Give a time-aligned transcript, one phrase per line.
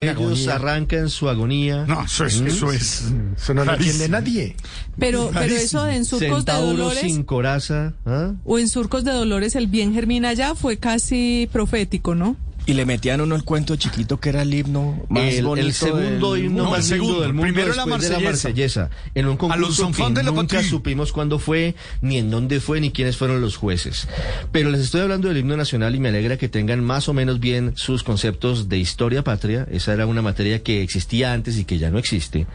[0.00, 1.84] Ellos arrancan su agonía.
[1.84, 3.06] No, eso es, eso es.
[3.36, 4.54] Eso no lo entiende nadie.
[4.96, 7.94] Pero, pero eso en surcos de dolores sin coraza.
[8.06, 8.34] ¿ah?
[8.44, 12.36] o en surcos de dolores el bien germina ya fue casi profético, ¿no?
[12.68, 15.72] Y le metían uno el cuento chiquito que era el himno más El, bonito el
[15.72, 16.64] segundo del himno mundo.
[16.64, 17.20] No, más el segundo.
[17.22, 18.90] del mundo Primero la de la marsellesa.
[19.14, 22.60] En un A los concurso que de la nunca supimos cuándo fue, ni en dónde
[22.60, 24.06] fue, ni quiénes fueron los jueces.
[24.52, 27.40] Pero les estoy hablando del himno nacional y me alegra que tengan más o menos
[27.40, 29.66] bien sus conceptos de historia patria.
[29.70, 32.46] Esa era una materia que existía antes y que ya no existe.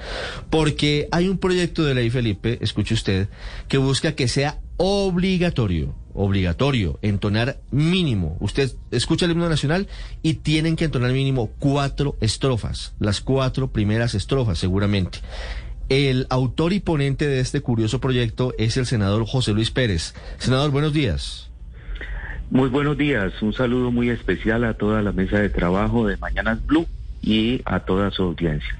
[0.51, 3.29] Porque hay un proyecto de ley, Felipe, escuche usted,
[3.67, 8.37] que busca que sea obligatorio, obligatorio, entonar mínimo.
[8.39, 9.87] Usted escucha el himno nacional
[10.21, 15.19] y tienen que entonar mínimo cuatro estrofas, las cuatro primeras estrofas seguramente.
[15.89, 20.13] El autor y ponente de este curioso proyecto es el senador José Luis Pérez.
[20.37, 21.49] Senador, buenos días.
[22.49, 26.63] Muy buenos días, un saludo muy especial a toda la mesa de trabajo de Mañanas
[26.65, 26.85] Blue
[27.21, 28.77] y a toda su audiencia.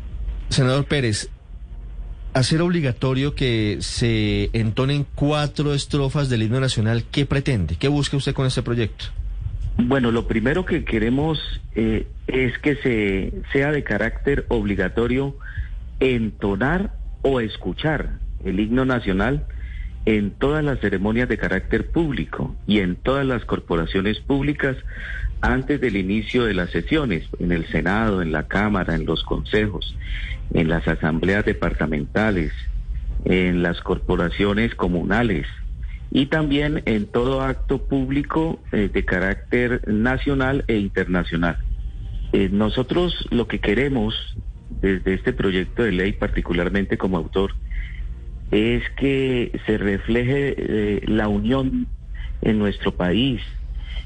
[0.50, 1.30] Senador Pérez,
[2.34, 7.75] hacer obligatorio que se entonen cuatro estrofas del himno nacional, ¿qué pretende?
[7.75, 9.06] ¿Qué busca usted con este proyecto?
[9.78, 11.40] Bueno, lo primero que queremos
[11.75, 15.36] eh, es que se sea de carácter obligatorio
[16.00, 19.45] entonar o escuchar el himno nacional
[20.06, 24.78] en todas las ceremonias de carácter público y en todas las corporaciones públicas
[25.42, 29.96] antes del inicio de las sesiones, en el Senado, en la Cámara, en los consejos,
[30.54, 32.54] en las asambleas departamentales,
[33.26, 35.48] en las corporaciones comunales
[36.12, 41.58] y también en todo acto público eh, de carácter nacional e internacional.
[42.34, 44.16] Eh, nosotros lo que queremos
[44.81, 47.54] desde este proyecto de ley, particularmente como autor,
[48.54, 51.88] es que se refleje eh, la unión
[52.42, 53.42] en nuestro país,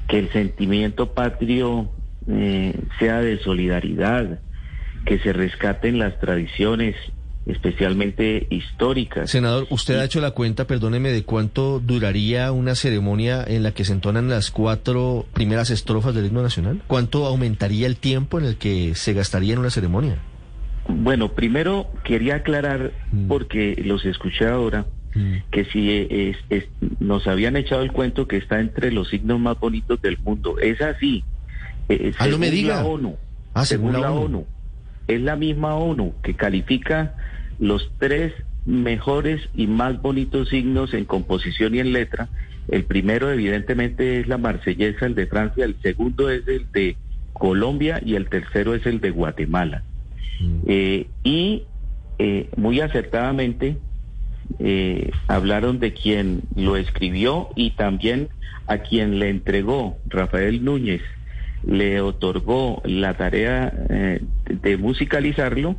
[0.08, 1.90] que el sentimiento patrio
[2.26, 4.40] eh, sea de solidaridad,
[5.04, 6.96] que se rescaten las tradiciones,
[7.44, 9.30] especialmente históricas.
[9.30, 13.84] Senador, usted ha hecho la cuenta, perdóneme, de cuánto duraría una ceremonia en la que
[13.84, 16.82] se entonan las cuatro primeras estrofas del himno nacional.
[16.86, 20.18] ¿Cuánto aumentaría el tiempo en el que se gastaría en una ceremonia?
[20.88, 23.28] Bueno, primero quería aclarar, Mm.
[23.28, 25.34] porque los escuché ahora, Mm.
[25.50, 26.68] que si es- es-
[27.00, 30.58] nos habían echado el cuento que está entre los signos más bonitos del mundo.
[30.58, 31.24] Es así.
[31.88, 32.76] Eh, Ah, no me según diga.
[32.82, 33.16] La ONU,
[33.54, 34.24] Ah, según, según la la ONU.
[34.38, 34.46] ONU.
[35.06, 37.14] Es la misma ONU que califica
[37.58, 38.32] los tres
[38.66, 42.28] mejores y más bonitos signos en composición y en letra.
[42.68, 46.96] El primero evidentemente es la marsellesa, el de Francia, el segundo es el de
[47.32, 49.82] Colombia y el tercero es el de Guatemala.
[50.40, 50.60] Mm.
[50.66, 51.62] Eh, y
[52.18, 53.78] eh, muy acertadamente
[54.58, 58.28] eh, hablaron de quien lo escribió y también
[58.66, 61.02] a quien le entregó, Rafael Núñez,
[61.64, 63.72] le otorgó la tarea
[64.48, 65.76] de musicalizarlo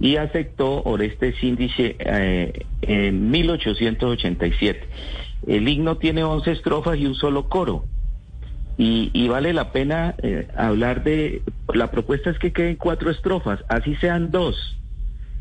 [0.00, 4.80] y aceptó Oreste Síndice eh, en 1887.
[5.46, 7.84] El himno tiene 11 estrofas y un solo coro.
[8.82, 10.14] Y, vale la pena
[10.56, 11.42] hablar de,
[11.74, 14.78] la propuesta es que queden cuatro estrofas, así sean dos,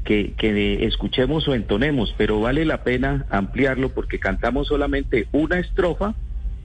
[0.04, 6.16] que, que escuchemos o entonemos, pero vale la pena ampliarlo porque cantamos solamente una estrofa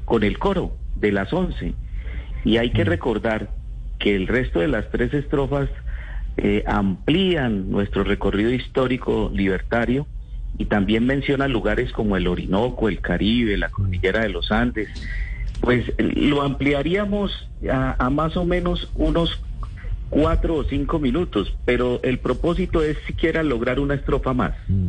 [0.05, 1.75] con el coro de las once.
[2.45, 3.51] Y hay que recordar
[3.99, 5.69] que el resto de las tres estrofas
[6.37, 10.07] eh, amplían nuestro recorrido histórico libertario
[10.59, 14.89] y también menciona lugares como el Orinoco, el Caribe, la cordillera de los Andes.
[15.61, 19.41] Pues lo ampliaríamos a, a más o menos unos
[20.11, 24.55] cuatro o cinco minutos, pero el propósito es siquiera lograr una estrofa más.
[24.69, 24.87] Mm.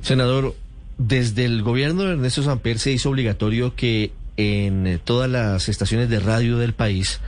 [0.00, 0.54] Senador,
[0.98, 6.08] desde el gobierno de Ernesto Samper se hizo obligatorio que en eh, todas las estaciones
[6.08, 7.20] de radio del país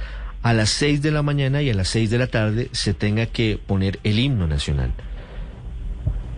[0.43, 3.27] a las 6 de la mañana y a las 6 de la tarde se tenga
[3.27, 4.93] que poner el himno nacional.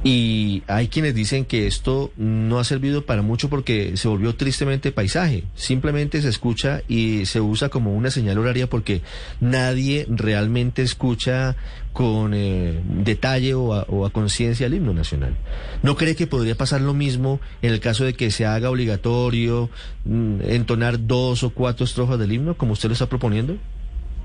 [0.07, 4.93] Y hay quienes dicen que esto no ha servido para mucho porque se volvió tristemente
[4.93, 5.45] paisaje.
[5.55, 9.01] Simplemente se escucha y se usa como una señal horaria porque
[9.41, 11.57] nadie realmente escucha
[11.95, 15.37] con eh, detalle o a, conciencia el himno nacional.
[15.83, 19.71] ¿No cree que podría pasar lo mismo en el caso de que se haga obligatorio
[20.05, 23.57] mm, entonar dos o cuatro estrofas del himno como usted lo está proponiendo?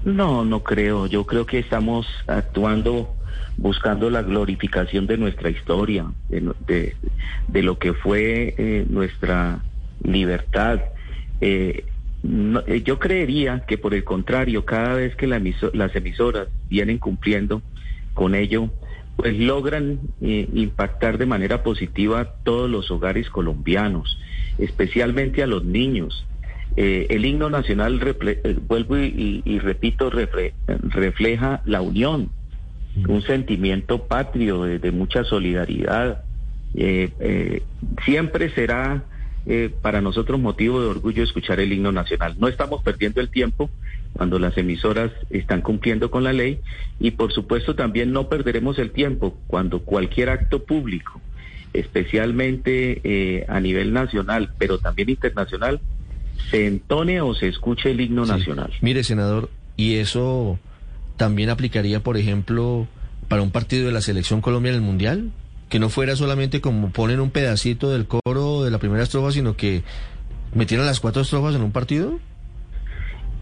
[0.03, 1.07] No, no creo.
[1.07, 3.15] Yo creo que estamos actuando
[3.57, 6.95] buscando la glorificación de nuestra historia, de,
[7.61, 9.63] lo que fue eh, nuestra
[10.03, 10.79] libertad.
[11.41, 11.85] Eh,
[12.67, 17.61] eh, yo creería que por el contrario, cada vez que las emisoras vienen cumpliendo
[18.13, 18.69] con ello,
[19.15, 24.17] pues logran impactar de manera positiva a todos los hogares colombianos,
[24.57, 26.25] especialmente a los niños.
[26.77, 27.99] El himno nacional,
[28.67, 32.29] vuelvo y, y- repito, refle- refleja la unión
[32.95, 36.23] un sentimiento patrio de, mucha solidaridad.
[36.75, 37.63] Eh, eh,
[38.05, 39.03] siempre será
[39.45, 42.35] eh, para nosotros motivo de orgullo escuchar el himno nacional.
[42.39, 43.69] No estamos perdiendo el tiempo
[44.13, 46.59] cuando las emisoras están cumpliendo con la ley
[46.99, 51.21] y por supuesto también no perderemos el tiempo cuando cualquier acto público,
[51.73, 55.79] especialmente a nivel nacional, pero también internacional,
[56.49, 58.71] se entone o se escuche el himno nacional.
[58.81, 60.59] Mire, senador, y eso
[61.19, 62.87] también aplicaría, por ejemplo,
[63.27, 65.31] para un partido de la selección Colombia en el Mundial
[65.67, 69.55] que no fuera solamente como ponen un pedacito del coro de la primera estrofa, sino
[69.55, 69.83] que
[70.55, 72.19] metieran las cuatro estrofas en un partido?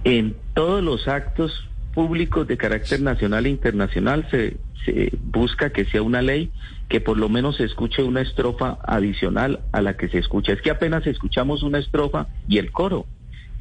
[0.03, 6.01] En todos los actos públicos de carácter nacional e internacional se, se busca que sea
[6.01, 6.51] una ley
[6.89, 10.51] que por lo menos se escuche una estrofa adicional a la que se escucha.
[10.51, 13.05] Es que apenas escuchamos una estrofa y el coro.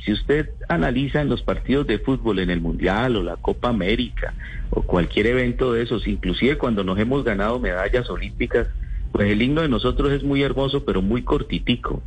[0.04, 4.34] Si usted analiza en los partidos de fútbol, en el Mundial o la Copa América
[4.70, 8.68] o cualquier evento de esos, inclusive cuando nos hemos ganado medallas olímpicas,
[9.12, 12.02] pues el himno de nosotros es muy hermoso, pero muy cortitico.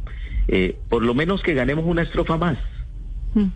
[0.48, 2.58] Eh, por lo menos que ganemos una estrofa más.
[3.34, 3.48] Mm.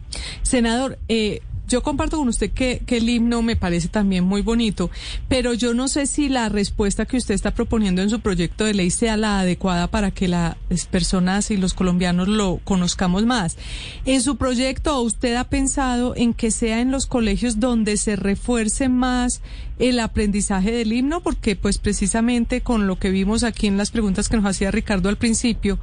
[0.42, 4.92] Senador, eh, yo comparto con usted que, el himno me parece también muy bonito,
[5.28, 8.74] pero yo no sé si la respuesta que usted está proponiendo en su proyecto de
[8.74, 10.56] ley sea la adecuada para que las
[10.92, 13.58] personas y los colombianos lo conozcamos más.
[14.06, 18.90] En su proyecto, ¿usted ha pensado en que sea en los colegios donde se refuerce
[18.90, 19.42] más
[19.80, 21.22] el aprendizaje del himno?
[21.22, 25.10] Porque pues precisamente con lo que vimos aquí en las preguntas que nos hacía Ricardo
[25.10, 25.80] al principio,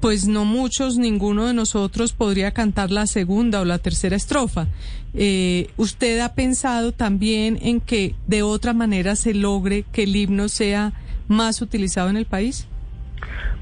[0.00, 4.68] pues no muchos, ninguno de nosotros podría cantar la segunda o la tercera estrofa.
[5.14, 10.48] Eh, ¿Usted ha pensado también en que de otra manera se logre que el himno
[10.48, 10.92] sea
[11.28, 12.66] más utilizado en el país?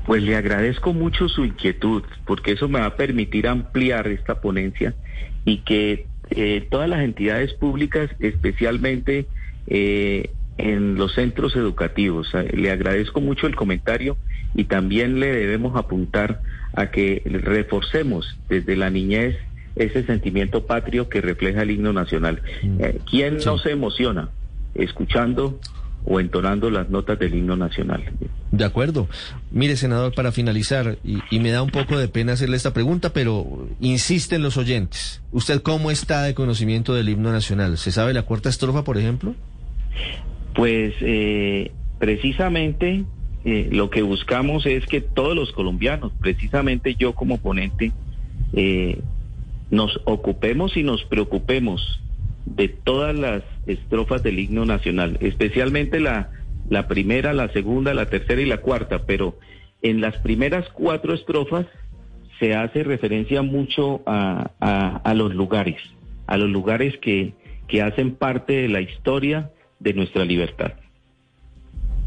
[0.07, 4.95] Pues le agradezco mucho su inquietud, porque eso me va a permitir ampliar esta ponencia
[5.45, 9.27] y que eh, todas las entidades públicas, especialmente
[9.71, 14.19] eh, en los centros educativos, le agradezco mucho el comentario
[14.55, 16.43] y también le debemos apuntar
[16.75, 19.37] a que reforcemos desde la niñez
[19.77, 22.43] ese sentimiento patrio que refleja el himno nacional.
[22.63, 22.81] Mm.
[22.81, 24.29] Eh, ¿Quién no se emociona
[24.75, 25.59] escuchando
[26.05, 28.03] o entonando las notas del himno nacional?
[28.51, 29.09] De acuerdo.
[29.51, 33.69] Mire, senador, para finalizar, y, me da un poco de pena hacerle esta pregunta, pero
[33.81, 35.23] insisten los oyentes.
[35.31, 37.79] ¿Usted cómo está de conocimiento del himno nacional?
[37.79, 39.35] ¿Se sabe la cuarta estrofa, por ejemplo?
[40.55, 43.05] Pues eh, precisamente
[43.45, 47.93] eh, lo que buscamos es que todos los colombianos, precisamente yo como ponente,
[48.53, 49.01] eh,
[49.71, 52.01] nos ocupemos y nos preocupemos
[52.45, 56.31] de todas las estrofas del himno nacional, especialmente la,
[56.89, 59.39] primera, la segunda, la tercera y la cuarta, pero
[59.83, 61.67] en las primeras cuatro estrofas
[62.39, 64.51] se hace referencia mucho a,
[65.05, 65.81] a, los lugares,
[66.27, 67.35] a los lugares que,
[67.69, 70.75] que hacen parte de la historia de nuestra libertad.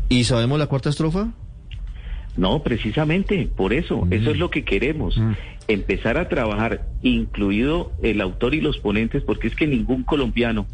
[0.09, 1.33] ¿Y sabemos la cuarta estrofa?
[2.37, 4.39] No, precisamente, por eso, eso es mm.
[4.39, 5.31] lo que queremos, mm.
[5.67, 10.65] empezar a trabajar, incluido el autor y los ponentes, porque es que ningún colombiano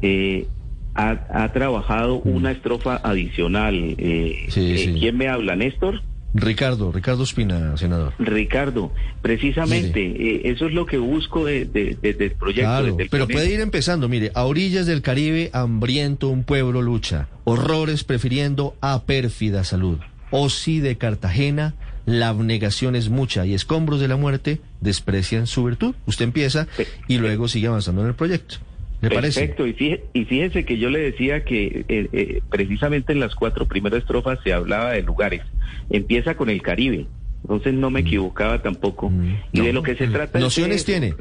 [0.00, 0.46] eh,
[0.94, 2.28] ha, trabajado mm.
[2.28, 3.74] una estrofa adicional.
[3.98, 6.02] Eh, eh, ¿Quién me habla, Néstor?
[6.34, 8.14] Ricardo, Ricardo Espina, senador.
[8.18, 12.96] Ricardo, precisamente, eso es lo que busco desde el proyecto.
[13.10, 18.74] pero puede ir empezando, mire, a orillas del Caribe, hambriento un pueblo lucha, horrores prefiriendo
[18.80, 19.98] a pérfida salud.
[20.30, 21.74] O si de Cartagena,
[22.06, 25.94] la abnegación es mucha y escombros de la muerte desprecian su virtud.
[26.06, 26.66] Usted empieza
[27.06, 28.56] y luego sigue avanzando en el proyecto.
[29.02, 33.66] ¿Le Perfecto, y, fíjese, que yo le decía que eh, eh, precisamente en las cuatro
[33.66, 35.42] primeras estrofas se hablaba de lugares.
[35.90, 37.06] Empieza con el Caribe,
[37.42, 38.06] entonces no me mm.
[38.06, 39.10] equivocaba tampoco.
[39.10, 39.36] Mm.
[39.52, 41.14] y de lo que se trata Nociones tiene.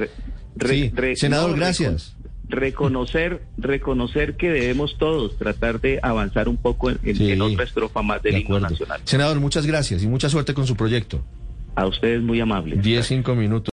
[1.16, 2.16] Senador, gracias
[2.52, 8.40] reconocer, reconocer que debemos todos tratar de avanzar un poco en, otra estrofa más del
[8.40, 9.02] himno nacional.
[9.06, 11.24] Senador, muchas gracias y mucha suerte con su proyecto.
[11.76, 12.84] A ustedes muy amables.
[12.84, 13.70] Diez, cinco minutos.